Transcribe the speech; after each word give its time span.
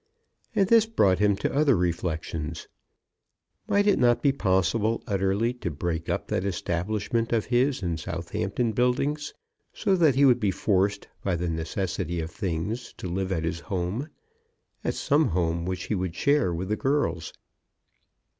And 0.55 0.67
this 0.67 0.87
brought 0.87 1.19
him 1.19 1.35
to 1.35 1.53
other 1.55 1.77
reflections. 1.77 2.67
Might 3.67 3.85
it 3.85 3.99
not 3.99 4.23
be 4.23 4.31
possible 4.31 5.03
utterly 5.05 5.53
to 5.53 5.69
break 5.69 6.09
up 6.09 6.25
that 6.25 6.43
establishment 6.43 7.31
of 7.31 7.45
his 7.45 7.83
in 7.83 7.97
Southampton 7.97 8.71
Buildings, 8.71 9.35
so 9.73 9.95
that 9.95 10.15
he 10.15 10.25
would 10.25 10.39
be 10.39 10.49
forced 10.49 11.07
by 11.23 11.35
the 11.35 11.49
necessity 11.49 12.19
of 12.19 12.31
things 12.31 12.93
to 12.93 13.07
live 13.07 13.31
at 13.31 13.43
his 13.43 13.59
home, 13.59 14.09
at 14.83 14.95
some 14.95 15.27
home 15.27 15.65
which 15.67 15.83
he 15.83 15.93
would 15.93 16.15
share 16.15 16.51
with 16.51 16.69
the 16.69 16.75
girls? 16.75 17.31